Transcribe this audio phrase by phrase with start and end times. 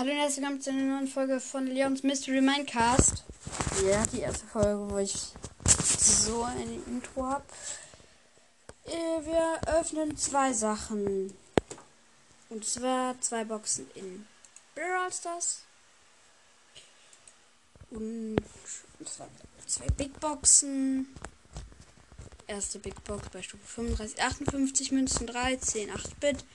[0.00, 3.22] Hallo und herzlich willkommen zu einer neuen Folge von Leons Mystery Minecast.
[3.86, 5.14] Ja, die erste Folge, wo ich
[5.66, 7.44] so ein Intro habe.
[8.86, 11.34] Äh, wir öffnen zwei Sachen.
[12.48, 14.26] Und zwar zwei Boxen in
[14.74, 15.64] Brawl Stars.
[17.90, 18.38] Und
[19.66, 21.14] zwei Big Boxen.
[22.46, 26.46] Erste Big Box bei Stufe 35, 58 Münzen, 13, 8-Bit,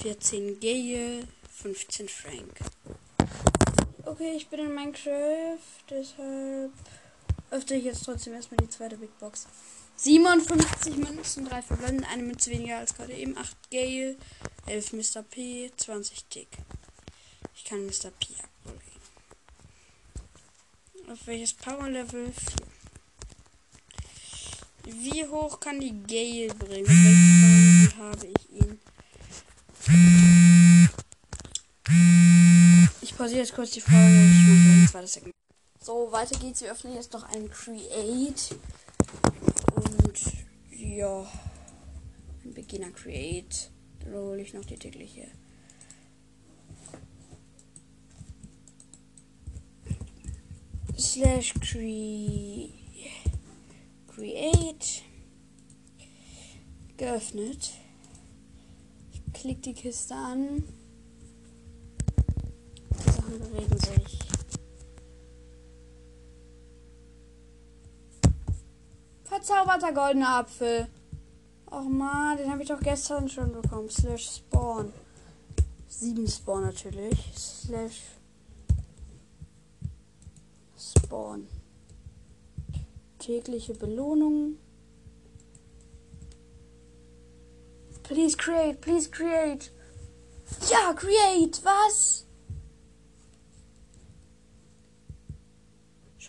[0.00, 1.26] 14 Gale,
[1.62, 2.58] 15 Frank.
[4.06, 5.58] Okay, ich bin in Minecraft,
[5.90, 6.72] deshalb
[7.50, 9.46] öffne ich jetzt trotzdem erstmal die zweite Big Box.
[9.96, 14.16] 57 Münzen, 3 verbleibende, eine Münze weniger als gerade eben, 8 Gale,
[14.66, 15.22] 11 Mr.
[15.22, 16.48] P, 20 Tick.
[17.54, 18.10] Ich kann Mr.
[18.18, 18.80] P upgraden.
[21.12, 22.32] Auf welches Power Level?
[24.84, 24.94] 4.
[24.94, 26.86] Wie hoch kann die Gale bringen?
[26.86, 30.29] Auf welches Power Level habe ich ihn?
[33.20, 33.98] Pausiere jetzt kurz die Folge.
[33.98, 35.34] Ich mache ein zweites Segment.
[35.78, 36.62] So, weiter geht's.
[36.62, 38.56] Wir öffnen jetzt noch ein Create.
[39.74, 40.22] Und
[40.70, 41.30] ja.
[42.42, 43.70] Ein Beginner Create.
[44.06, 45.28] Da hole ich noch die tägliche.
[50.98, 52.70] Slash cre
[54.14, 55.02] Create.
[56.96, 57.72] Geöffnet.
[59.12, 60.79] Ich klicke die Kiste an.
[63.30, 64.18] Sachen bewegen sich.
[69.24, 70.88] Verzauberter goldener Apfel.
[71.66, 73.88] Och man, den habe ich doch gestern schon bekommen.
[73.88, 74.92] Slash Spawn.
[75.88, 77.32] 7 Spawn natürlich.
[77.36, 78.02] Slash
[80.76, 81.46] Spawn.
[83.18, 84.56] Tägliche Belohnung.
[88.02, 89.70] Please create, please create.
[90.68, 92.26] Ja, create, was?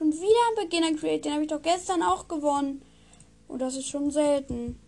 [0.02, 2.82] Schon wieder ein Beginner Create, den habe ich doch gestern auch gewonnen.
[3.48, 4.80] Und das ist schon selten.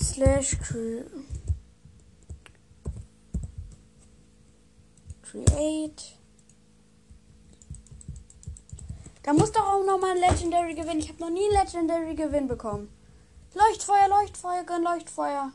[0.00, 1.04] Slash cre
[5.20, 6.16] Create.
[9.24, 11.00] Da muss doch auch noch mal ein Legendary gewinnen.
[11.00, 12.88] Ich habe noch nie ein Legendary Gewinn bekommen.
[13.52, 15.52] Leuchtfeuer, Leuchtfeuer, Leuchtfeuer.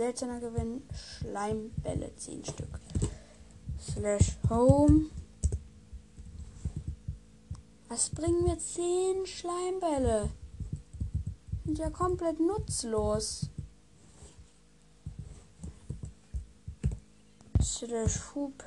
[0.00, 0.82] Seltener Gewinn.
[0.94, 2.80] Schleimbälle 10 Stück.
[3.78, 5.10] Slash Home.
[7.90, 10.30] Was bringen mir 10 Schleimbälle?
[11.66, 13.50] Sind ja komplett nutzlos.
[17.60, 18.64] Slash Hub.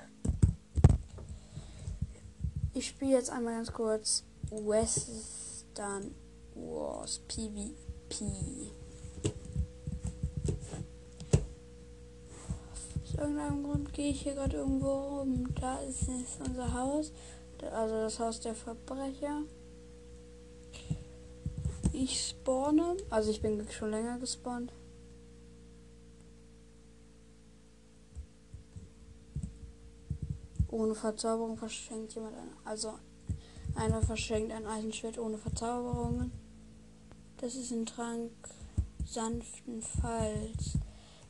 [2.75, 6.13] Ich spiele jetzt einmal ganz kurz Western
[6.53, 8.71] Wars PvP.
[13.12, 15.53] Aus irgendeinem Grund gehe ich hier gerade irgendwo rum.
[15.59, 17.11] Da ist jetzt unser Haus.
[17.71, 19.43] Also das Haus der Verbrecher.
[21.91, 22.97] Ich spawne.
[23.09, 24.73] Also ich bin schon länger gespawnt.
[30.69, 32.49] Ohne Verzauberung verschenkt jemand ein.
[32.65, 32.93] Also
[33.75, 36.31] einer verschenkt ein Eisenschwert ohne Verzauberungen.
[37.37, 38.31] Das ist ein Trank
[39.05, 40.77] sanften Falls.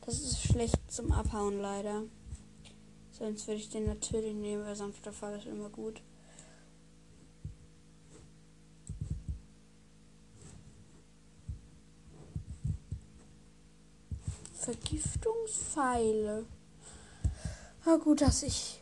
[0.04, 2.02] Das ist schlecht zum Abhauen leider.
[3.10, 6.02] Sonst würde ich den natürlich nehmen, weil sanfter Fall ist immer gut.
[14.52, 16.44] Vergiftungspfeile.
[17.86, 18.80] Na gut, dass ich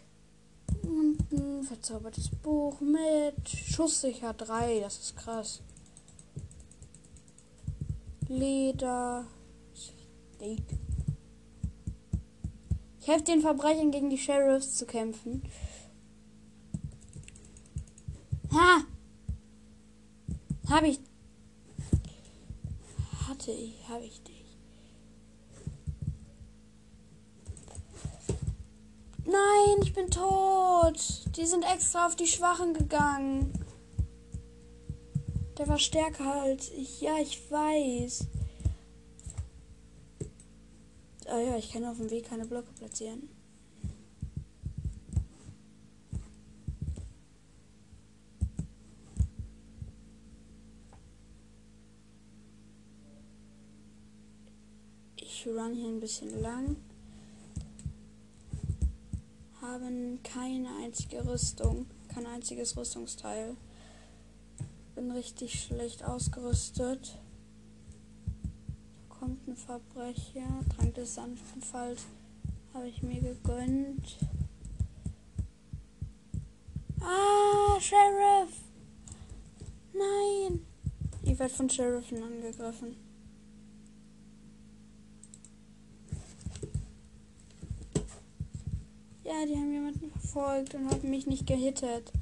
[0.82, 4.80] und ein verzaubertes Buch mit Schusssicher 3.
[4.80, 5.60] Das ist krass.
[8.28, 9.26] Leder.
[9.74, 10.81] Steak.
[13.02, 15.42] Ich helfe den Verbrechern gegen die Sheriffs zu kämpfen.
[18.52, 18.84] Ha!
[20.70, 21.00] Hab ich.
[23.26, 24.56] Hatte ich, habe ich dich.
[29.24, 31.26] Nein, ich bin tot.
[31.36, 33.52] Die sind extra auf die Schwachen gegangen.
[35.58, 37.00] Der war stärker als ich.
[37.00, 38.28] Ja, ich weiß.
[41.32, 43.26] Ah ja, ich kann auf dem Weg keine Blöcke platzieren.
[55.16, 56.76] Ich run hier ein bisschen lang.
[59.62, 63.56] Haben keine einzige Rüstung, kein einziges Rüstungsteil.
[64.94, 67.16] Bin richtig schlecht ausgerüstet.
[69.22, 70.48] Kommt ein Verbrecher.
[70.76, 71.62] Trank des sanften
[72.74, 74.18] habe ich mir gegönnt.
[77.00, 78.50] Ah, Sheriff!
[79.92, 80.66] Nein!
[81.22, 82.96] Ich werde von Sheriffen angegriffen.
[89.22, 92.12] Ja, die haben jemanden verfolgt und haben mich nicht gehittet.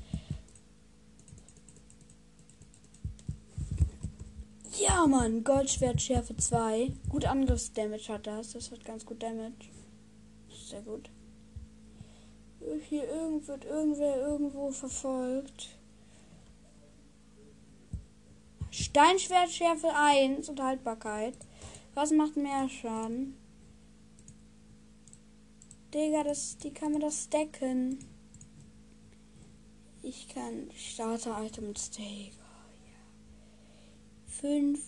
[4.82, 6.93] Ja, Mann, Goldschwert Schärfe 2.
[7.11, 8.53] Gut Angriffsdamage hat das.
[8.53, 9.69] Das hat ganz gut Damage.
[10.49, 11.11] Sehr gut.
[12.88, 15.77] Hier irgend wird irgendwer irgendwo verfolgt.
[18.71, 21.37] Steinschwert Schärfe 1 und Haltbarkeit.
[21.93, 23.37] Was macht mehr Schaden?
[25.93, 27.99] Digga, das, die kann man das decken.
[30.03, 32.40] Ich kann Starter-Item staken.
[34.41, 34.81] 5.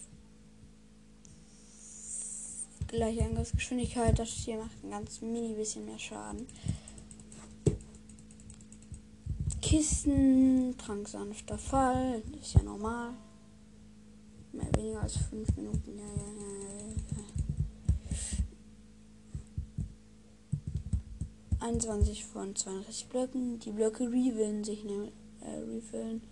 [2.89, 4.19] Gleiche Angriffsgeschwindigkeit.
[4.19, 6.47] Das hier macht ein ganz mini bisschen mehr Schaden.
[9.61, 12.23] Kisten, Tranksanfter Fall.
[12.41, 13.15] Ist ja normal.
[14.53, 15.99] Mehr weniger als 5 Minuten.
[15.99, 16.49] Ja, ja, ja,
[16.81, 17.27] ja.
[21.61, 23.59] 21 von 32 Blöcken.
[23.61, 25.13] Die Blöcke refillen sich nämlich.
[25.41, 26.23] Äh, refillen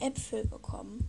[0.00, 1.08] Äpfel bekommen.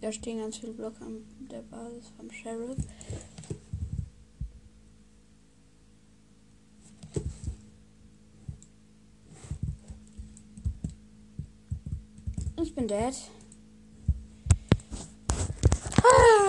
[0.00, 2.76] Da stehen ganz viele Blöcke an der Basis vom Sheriff.
[12.60, 13.14] Ich bin dead.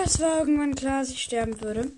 [0.04, 1.90] Es war irgendwann klar, dass ich sterben würde.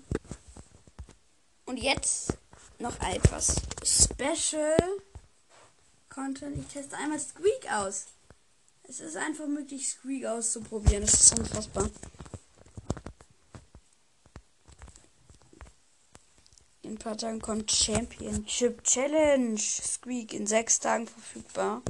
[1.65, 2.37] Und jetzt
[2.79, 4.77] noch etwas Special
[6.09, 6.57] Content.
[6.57, 8.05] Ich teste einmal Squeak aus.
[8.83, 11.01] Es ist einfach möglich, Squeak auszuprobieren.
[11.01, 11.89] Das ist unfassbar.
[16.83, 19.59] In ein paar Tagen kommt Championship Challenge.
[19.59, 21.81] Squeak in sechs Tagen verfügbar.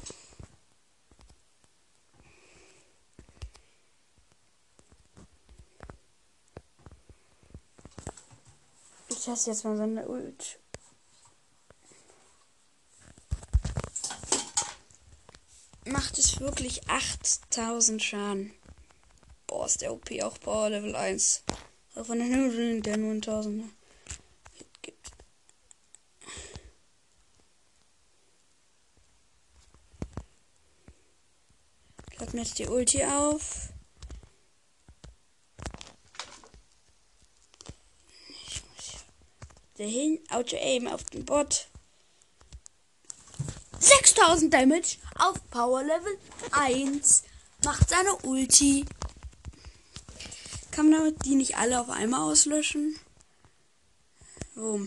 [9.37, 10.59] Teste jetzt mal seine Ult.
[15.85, 18.51] Macht es wirklich 8000 Schaden.
[19.45, 21.43] Boah, ist der OP auch Power Level 1.
[21.93, 23.71] Auch von der Nudeln, der nur 1000
[24.81, 25.11] gibt.
[32.17, 33.69] Lade mir jetzt die Ulti auf.
[38.47, 38.99] Ich muss hier
[39.77, 40.19] dahin.
[40.29, 41.67] Auto-Aim auf den Bot.
[43.79, 46.17] 6000 Damage auf Power Level
[46.51, 47.23] 1.
[47.63, 48.85] Macht seine Ulti.
[50.71, 52.99] Kann man die nicht alle auf einmal auslöschen?
[54.55, 54.79] Oh.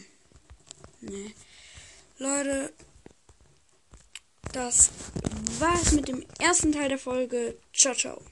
[1.01, 1.35] Nee.
[2.19, 2.73] Leute,
[4.53, 4.91] das
[5.59, 7.57] war's mit dem ersten Teil der Folge.
[7.73, 8.21] Ciao, ciao.